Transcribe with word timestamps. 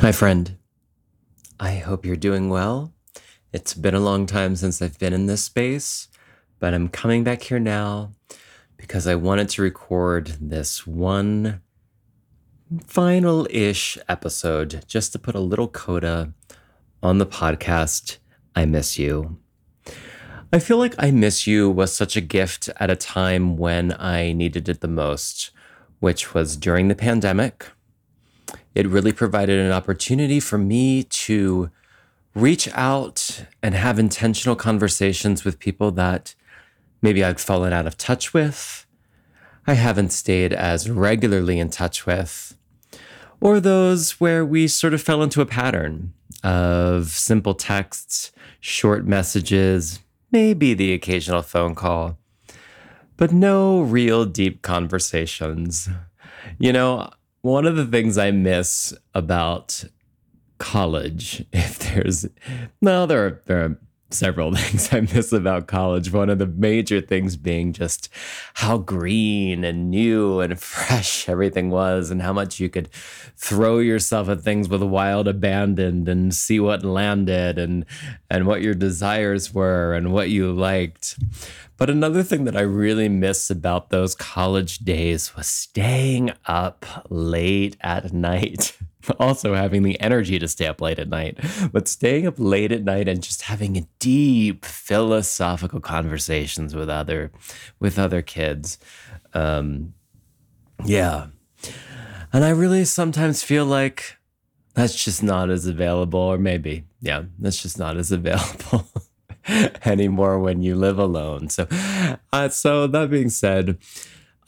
Hi, 0.00 0.12
friend. 0.12 0.56
I 1.60 1.74
hope 1.74 2.06
you're 2.06 2.16
doing 2.16 2.48
well. 2.48 2.94
It's 3.52 3.74
been 3.74 3.94
a 3.94 4.00
long 4.00 4.24
time 4.24 4.56
since 4.56 4.80
I've 4.80 4.98
been 4.98 5.12
in 5.12 5.26
this 5.26 5.44
space, 5.44 6.08
but 6.58 6.72
I'm 6.72 6.88
coming 6.88 7.22
back 7.22 7.42
here 7.42 7.58
now 7.58 8.14
because 8.76 9.06
I 9.06 9.14
wanted 9.14 9.50
to 9.50 9.62
record 9.62 10.38
this 10.40 10.86
one 10.86 11.60
final 12.86 13.46
ish 13.50 13.98
episode 14.08 14.84
just 14.86 15.12
to 15.12 15.18
put 15.18 15.34
a 15.34 15.40
little 15.40 15.68
coda 15.68 16.32
on 17.02 17.18
the 17.18 17.26
podcast. 17.26 18.18
I 18.56 18.64
miss 18.64 18.98
you. 18.98 19.38
I 20.52 20.58
feel 20.58 20.78
like 20.78 20.96
I 20.98 21.12
Miss 21.12 21.46
You 21.46 21.70
was 21.70 21.94
such 21.94 22.16
a 22.16 22.20
gift 22.20 22.68
at 22.80 22.90
a 22.90 22.96
time 22.96 23.56
when 23.56 23.94
I 24.00 24.32
needed 24.32 24.68
it 24.68 24.80
the 24.80 24.88
most, 24.88 25.52
which 26.00 26.34
was 26.34 26.56
during 26.56 26.88
the 26.88 26.96
pandemic. 26.96 27.68
It 28.74 28.88
really 28.88 29.12
provided 29.12 29.60
an 29.60 29.70
opportunity 29.70 30.40
for 30.40 30.58
me 30.58 31.04
to 31.04 31.70
reach 32.34 32.68
out 32.74 33.44
and 33.62 33.76
have 33.76 34.00
intentional 34.00 34.56
conversations 34.56 35.44
with 35.44 35.60
people 35.60 35.92
that 35.92 36.34
maybe 37.00 37.22
I'd 37.22 37.38
fallen 37.38 37.72
out 37.72 37.86
of 37.86 37.96
touch 37.96 38.34
with, 38.34 38.86
I 39.68 39.74
haven't 39.74 40.10
stayed 40.10 40.52
as 40.52 40.90
regularly 40.90 41.60
in 41.60 41.70
touch 41.70 42.06
with, 42.06 42.56
or 43.40 43.60
those 43.60 44.20
where 44.20 44.44
we 44.44 44.66
sort 44.66 44.94
of 44.94 45.02
fell 45.02 45.22
into 45.22 45.42
a 45.42 45.46
pattern 45.46 46.12
of 46.42 47.10
simple 47.10 47.54
texts, 47.54 48.32
short 48.58 49.06
messages, 49.06 50.00
maybe 50.30 50.74
the 50.74 50.92
occasional 50.92 51.42
phone 51.42 51.74
call, 51.74 52.18
but 53.16 53.32
no 53.32 53.80
real 53.80 54.24
deep 54.24 54.62
conversations. 54.62 55.88
You 56.58 56.72
know, 56.72 57.10
one 57.42 57.66
of 57.66 57.76
the 57.76 57.86
things 57.86 58.18
I 58.18 58.30
miss 58.30 58.94
about 59.14 59.84
college, 60.58 61.44
if 61.52 61.78
there's 61.78 62.26
no, 62.80 63.06
there 63.06 63.26
are, 63.26 63.42
there 63.46 63.64
are 63.64 63.78
several 64.12 64.54
things 64.56 64.92
I 64.92 65.00
miss 65.00 65.32
about 65.32 65.66
college. 65.66 66.12
One 66.12 66.30
of 66.30 66.38
the 66.38 66.46
major 66.46 67.00
things 67.00 67.36
being 67.36 67.72
just 67.72 68.08
how 68.54 68.78
green 68.78 69.64
and 69.64 69.90
new 69.90 70.40
and 70.40 70.60
fresh 70.60 71.28
everything 71.28 71.70
was, 71.70 72.10
and 72.10 72.22
how 72.22 72.32
much 72.32 72.60
you 72.60 72.68
could 72.68 72.90
throw 73.36 73.78
yourself 73.78 74.28
at 74.28 74.42
things 74.42 74.68
with 74.68 74.82
wild 74.82 75.28
abandon 75.28 76.08
and 76.08 76.34
see 76.34 76.60
what 76.60 76.84
landed 76.84 77.58
and 77.58 77.84
and 78.28 78.46
what 78.46 78.62
your 78.62 78.74
desires 78.74 79.54
were 79.54 79.94
and 79.94 80.12
what 80.12 80.30
you 80.30 80.52
liked. 80.52 81.18
But 81.80 81.88
another 81.88 82.22
thing 82.22 82.44
that 82.44 82.58
I 82.58 82.60
really 82.60 83.08
miss 83.08 83.48
about 83.48 83.88
those 83.88 84.14
college 84.14 84.80
days 84.80 85.34
was 85.34 85.46
staying 85.46 86.30
up 86.44 86.84
late 87.08 87.78
at 87.80 88.12
night. 88.12 88.76
also 89.18 89.54
having 89.54 89.82
the 89.82 90.00
energy 90.00 90.38
to 90.38 90.48
stay 90.48 90.66
up 90.66 90.80
late 90.80 90.98
at 90.98 91.08
night, 91.08 91.38
but 91.72 91.88
staying 91.88 92.26
up 92.26 92.34
late 92.38 92.72
at 92.72 92.84
night 92.84 93.08
and 93.08 93.22
just 93.22 93.42
having 93.42 93.86
deep 93.98 94.64
philosophical 94.64 95.80
conversations 95.80 96.74
with 96.74 96.88
other 96.88 97.30
with 97.78 97.98
other 97.98 98.22
kids. 98.22 98.78
Um, 99.34 99.94
yeah. 100.84 101.26
And 102.32 102.44
I 102.44 102.50
really 102.50 102.84
sometimes 102.84 103.42
feel 103.42 103.64
like 103.64 104.16
that's 104.74 105.02
just 105.02 105.22
not 105.22 105.50
as 105.50 105.66
available, 105.66 106.20
or 106.20 106.38
maybe, 106.38 106.84
yeah, 107.00 107.24
that's 107.38 107.60
just 107.60 107.78
not 107.78 107.96
as 107.96 108.12
available. 108.12 108.86
anymore 109.84 110.38
when 110.38 110.62
you 110.62 110.74
live 110.74 110.98
alone. 110.98 111.48
So, 111.48 111.66
uh, 112.32 112.50
so 112.50 112.86
that 112.86 113.10
being 113.10 113.30
said, 113.30 113.78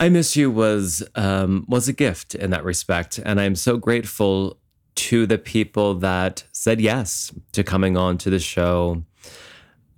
I 0.02 0.08
Miss 0.08 0.34
You 0.34 0.50
was 0.50 1.04
um, 1.14 1.64
was 1.68 1.86
a 1.86 1.92
gift 1.92 2.34
in 2.34 2.50
that 2.50 2.64
respect, 2.64 3.20
and 3.20 3.40
I'm 3.40 3.54
so 3.54 3.76
grateful 3.76 4.58
to 4.96 5.26
the 5.26 5.38
people 5.38 5.94
that 5.94 6.42
said 6.50 6.80
yes 6.80 7.32
to 7.52 7.62
coming 7.62 7.96
on 7.96 8.18
to 8.18 8.28
the 8.28 8.40
show 8.40 9.04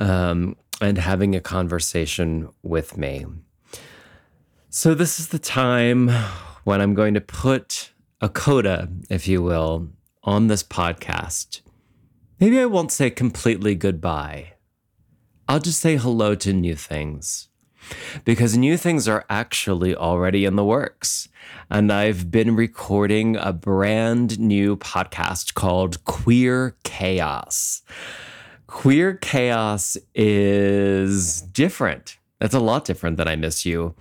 um, 0.01 0.57
and 0.83 0.99
having 0.99 1.35
a 1.35 1.41
conversation 1.41 2.51
with 2.63 2.99
me. 2.99 3.25
So 4.69 4.93
this 4.93 5.19
is 5.19 5.29
the 5.29 5.39
time 5.39 6.11
when 6.65 6.83
I'm 6.83 6.93
going 6.93 7.15
to 7.15 7.23
put 7.23 7.91
a 8.21 8.29
coda, 8.29 8.91
if 9.09 9.27
you 9.27 9.43
will, 9.43 9.89
on 10.23 10.49
this 10.49 10.63
podcast. 10.63 11.63
Maybe 12.39 12.61
I 12.61 12.67
won't 12.67 12.93
say 12.93 13.09
completely 13.09 13.75
goodbye 13.75 14.55
I'll 15.47 15.61
just 15.61 15.81
say 15.81 15.97
hello 15.97 16.35
to 16.37 16.53
new 16.55 16.75
things 16.75 17.49
because 18.25 18.57
new 18.57 18.77
things 18.77 19.09
are 19.09 19.25
actually 19.29 19.95
already 19.95 20.45
in 20.45 20.57
the 20.57 20.65
works. 20.65 21.29
And 21.71 21.93
I've 21.93 22.31
been 22.31 22.57
recording 22.57 23.37
a 23.37 23.53
brand 23.53 24.39
new 24.39 24.77
podcast 24.77 25.55
called 25.55 26.05
Queer 26.05 26.77
Chaos. 26.85 27.83
Queer 28.67 29.15
Chaos 29.15 29.97
is 30.15 31.43
different. 31.43 32.19
That's 32.41 32.55
a 32.55 32.61
lot 32.61 32.85
different 32.85 33.17
than 33.17 33.29
I 33.29 33.37
Miss 33.37 33.65
You. 33.65 33.95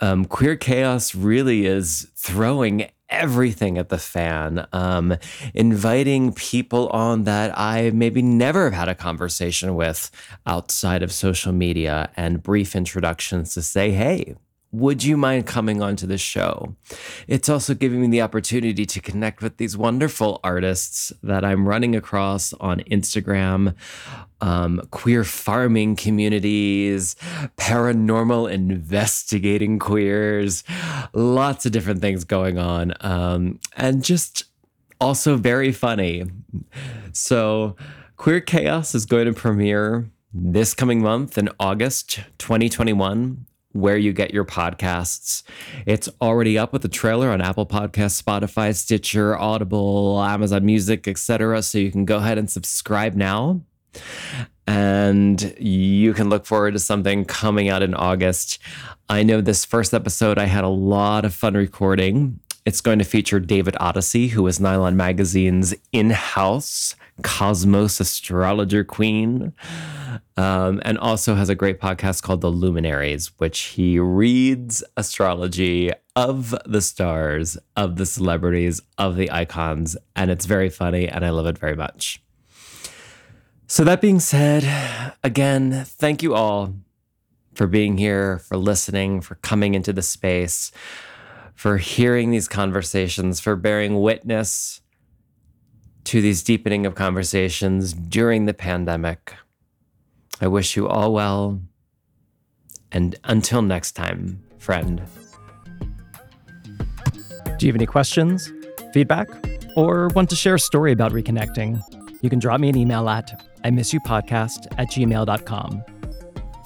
Um, 0.00 0.24
Queer 0.24 0.56
Chaos 0.56 1.14
really 1.14 1.66
is 1.66 2.08
throwing 2.16 2.90
everything 3.08 3.78
at 3.78 3.88
the 3.88 3.98
fan, 3.98 4.66
um, 4.72 5.16
inviting 5.54 6.32
people 6.32 6.88
on 6.88 7.24
that 7.24 7.56
I 7.56 7.90
maybe 7.90 8.22
never 8.22 8.64
have 8.64 8.72
had 8.72 8.88
a 8.88 8.94
conversation 8.94 9.74
with 9.74 10.10
outside 10.46 11.02
of 11.02 11.12
social 11.12 11.52
media 11.52 12.10
and 12.16 12.42
brief 12.42 12.74
introductions 12.74 13.54
to 13.54 13.62
say, 13.62 13.90
hey, 13.90 14.34
would 14.72 15.04
you 15.04 15.16
mind 15.16 15.46
coming 15.46 15.82
onto 15.82 16.06
the 16.06 16.18
show? 16.18 16.74
It's 17.28 17.48
also 17.48 17.74
giving 17.74 18.00
me 18.00 18.08
the 18.08 18.22
opportunity 18.22 18.84
to 18.86 19.00
connect 19.00 19.42
with 19.42 19.56
these 19.56 19.76
wonderful 19.76 20.40
artists 20.42 21.12
that 21.22 21.44
I'm 21.44 21.68
running 21.68 21.94
across 21.94 22.52
on 22.54 22.80
Instagram, 22.80 23.74
um, 24.40 24.82
queer 24.90 25.24
farming 25.24 25.96
communities, 25.96 27.16
paranormal 27.56 28.50
investigating 28.50 29.78
queers, 29.78 30.64
lots 31.14 31.64
of 31.64 31.72
different 31.72 32.00
things 32.00 32.24
going 32.24 32.58
on, 32.58 32.92
um, 33.00 33.60
and 33.76 34.04
just 34.04 34.44
also 35.00 35.36
very 35.36 35.72
funny. 35.72 36.24
So, 37.12 37.76
Queer 38.16 38.40
Chaos 38.40 38.94
is 38.94 39.04
going 39.04 39.26
to 39.26 39.32
premiere 39.32 40.10
this 40.32 40.74
coming 40.74 41.02
month 41.02 41.38
in 41.38 41.50
August 41.60 42.20
2021 42.38 43.46
where 43.76 43.96
you 43.96 44.12
get 44.12 44.32
your 44.32 44.44
podcasts. 44.44 45.42
It's 45.86 46.08
already 46.20 46.58
up 46.58 46.72
with 46.72 46.82
the 46.82 46.88
trailer 46.88 47.30
on 47.30 47.40
Apple 47.40 47.66
Podcasts, 47.66 48.22
Spotify, 48.22 48.74
Stitcher, 48.74 49.36
Audible, 49.36 50.22
Amazon 50.22 50.64
Music, 50.64 51.06
etc. 51.06 51.62
So 51.62 51.78
you 51.78 51.90
can 51.90 52.04
go 52.04 52.16
ahead 52.16 52.38
and 52.38 52.50
subscribe 52.50 53.14
now. 53.14 53.60
And 54.66 55.54
you 55.58 56.12
can 56.12 56.28
look 56.28 56.44
forward 56.44 56.72
to 56.72 56.80
something 56.80 57.24
coming 57.24 57.68
out 57.68 57.82
in 57.82 57.94
August. 57.94 58.58
I 59.08 59.22
know 59.22 59.40
this 59.40 59.64
first 59.64 59.94
episode 59.94 60.38
I 60.38 60.46
had 60.46 60.64
a 60.64 60.68
lot 60.68 61.24
of 61.24 61.34
fun 61.34 61.54
recording. 61.54 62.40
It's 62.64 62.80
going 62.80 62.98
to 62.98 63.04
feature 63.04 63.38
David 63.38 63.76
Odyssey, 63.78 64.28
who 64.28 64.44
is 64.48 64.58
Nylon 64.58 64.96
Magazine's 64.96 65.72
in 65.92 66.10
house 66.10 66.96
Cosmos 67.22 68.00
astrologer 68.00 68.84
queen 68.84 69.52
um, 70.36 70.80
and 70.84 70.98
also 70.98 71.34
has 71.34 71.48
a 71.48 71.54
great 71.54 71.80
podcast 71.80 72.22
called 72.22 72.40
The 72.40 72.50
Luminaries, 72.50 73.32
which 73.38 73.60
he 73.60 73.98
reads 73.98 74.84
astrology 74.96 75.92
of 76.14 76.54
the 76.66 76.80
stars, 76.80 77.56
of 77.76 77.96
the 77.96 78.06
celebrities, 78.06 78.82
of 78.98 79.16
the 79.16 79.30
icons. 79.30 79.96
And 80.14 80.30
it's 80.30 80.46
very 80.46 80.68
funny, 80.70 81.08
and 81.08 81.24
I 81.24 81.30
love 81.30 81.46
it 81.46 81.58
very 81.58 81.76
much. 81.76 82.22
So, 83.66 83.82
that 83.84 84.00
being 84.00 84.20
said, 84.20 85.14
again, 85.24 85.84
thank 85.84 86.22
you 86.22 86.34
all 86.34 86.74
for 87.54 87.66
being 87.66 87.98
here, 87.98 88.38
for 88.38 88.56
listening, 88.56 89.20
for 89.20 89.36
coming 89.36 89.74
into 89.74 89.92
the 89.92 90.02
space, 90.02 90.70
for 91.54 91.78
hearing 91.78 92.30
these 92.30 92.46
conversations, 92.46 93.40
for 93.40 93.56
bearing 93.56 94.00
witness 94.00 94.82
to 96.06 96.20
these 96.20 96.42
deepening 96.42 96.86
of 96.86 96.94
conversations 96.94 97.92
during 97.92 98.46
the 98.46 98.54
pandemic. 98.54 99.34
I 100.40 100.46
wish 100.46 100.76
you 100.76 100.88
all 100.88 101.12
well. 101.12 101.60
And 102.92 103.16
until 103.24 103.62
next 103.62 103.92
time, 103.92 104.42
friend. 104.58 105.02
Do 107.58 107.66
you 107.66 107.72
have 107.72 107.76
any 107.76 107.86
questions, 107.86 108.52
feedback, 108.92 109.28
or 109.76 110.08
want 110.08 110.30
to 110.30 110.36
share 110.36 110.54
a 110.54 110.60
story 110.60 110.92
about 110.92 111.12
reconnecting? 111.12 111.80
You 112.22 112.30
can 112.30 112.38
drop 112.38 112.60
me 112.60 112.68
an 112.68 112.76
email 112.76 113.08
at 113.08 113.44
I 113.64 113.70
miss 113.70 113.92
you 113.92 114.00
podcast 114.00 114.66
at 114.78 114.88
gmail.com. 114.88 115.84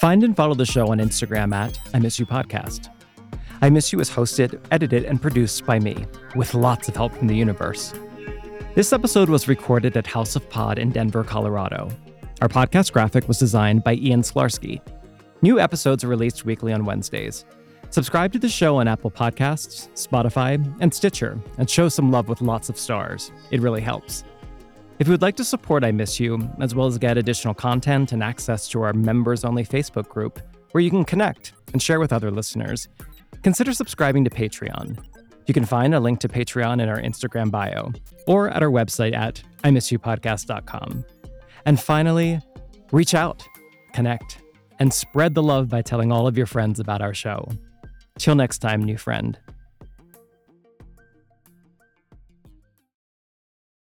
Find 0.00 0.24
and 0.24 0.36
follow 0.36 0.54
the 0.54 0.66
show 0.66 0.88
on 0.88 0.98
Instagram 0.98 1.54
at 1.54 1.78
I 1.94 1.98
miss 1.98 2.18
you 2.18 2.26
podcast. 2.26 2.88
I 3.62 3.68
Miss 3.68 3.92
You 3.92 4.00
is 4.00 4.08
hosted, 4.08 4.58
edited, 4.70 5.04
and 5.04 5.20
produced 5.20 5.66
by 5.66 5.78
me, 5.78 6.06
with 6.34 6.54
lots 6.54 6.88
of 6.88 6.96
help 6.96 7.12
from 7.12 7.26
the 7.26 7.36
universe. 7.36 7.92
This 8.74 8.92
episode 8.92 9.28
was 9.28 9.48
recorded 9.48 9.96
at 9.96 10.06
House 10.06 10.36
of 10.36 10.48
Pod 10.48 10.78
in 10.78 10.90
Denver, 10.90 11.24
Colorado. 11.24 11.90
Our 12.40 12.48
podcast 12.48 12.92
graphic 12.92 13.26
was 13.26 13.36
designed 13.36 13.82
by 13.82 13.94
Ian 13.94 14.22
Sklarsky. 14.22 14.80
New 15.42 15.58
episodes 15.58 16.04
are 16.04 16.08
released 16.08 16.44
weekly 16.44 16.72
on 16.72 16.84
Wednesdays. 16.84 17.44
Subscribe 17.90 18.32
to 18.32 18.38
the 18.38 18.48
show 18.48 18.76
on 18.76 18.86
Apple 18.86 19.10
Podcasts, 19.10 19.88
Spotify, 19.94 20.64
and 20.80 20.94
Stitcher, 20.94 21.36
and 21.58 21.68
show 21.68 21.88
some 21.88 22.12
love 22.12 22.28
with 22.28 22.40
lots 22.40 22.68
of 22.68 22.78
stars. 22.78 23.32
It 23.50 23.60
really 23.60 23.80
helps. 23.80 24.22
If 25.00 25.08
you 25.08 25.12
would 25.12 25.22
like 25.22 25.36
to 25.36 25.44
support 25.44 25.82
I 25.82 25.90
Miss 25.90 26.20
You, 26.20 26.48
as 26.60 26.72
well 26.72 26.86
as 26.86 26.96
get 26.96 27.18
additional 27.18 27.54
content 27.54 28.12
and 28.12 28.22
access 28.22 28.68
to 28.68 28.82
our 28.82 28.92
members 28.92 29.44
only 29.44 29.64
Facebook 29.64 30.08
group, 30.08 30.40
where 30.70 30.82
you 30.82 30.90
can 30.90 31.04
connect 31.04 31.54
and 31.72 31.82
share 31.82 31.98
with 31.98 32.12
other 32.12 32.30
listeners, 32.30 32.86
consider 33.42 33.72
subscribing 33.72 34.22
to 34.24 34.30
Patreon. 34.30 34.96
You 35.46 35.54
can 35.54 35.64
find 35.64 35.94
a 35.94 36.00
link 36.00 36.20
to 36.20 36.28
Patreon 36.28 36.80
in 36.80 36.88
our 36.88 37.00
Instagram 37.00 37.50
bio 37.50 37.92
or 38.26 38.50
at 38.50 38.62
our 38.62 38.70
website 38.70 39.14
at 39.14 39.42
imissyoupodcast.com. 39.64 41.04
And 41.66 41.80
finally, 41.80 42.40
reach 42.92 43.14
out, 43.14 43.44
connect, 43.92 44.38
and 44.78 44.92
spread 44.92 45.34
the 45.34 45.42
love 45.42 45.68
by 45.68 45.82
telling 45.82 46.10
all 46.12 46.26
of 46.26 46.36
your 46.36 46.46
friends 46.46 46.80
about 46.80 47.02
our 47.02 47.14
show. 47.14 47.48
Till 48.18 48.34
next 48.34 48.58
time, 48.58 48.82
new 48.82 48.96
friend. 48.96 49.38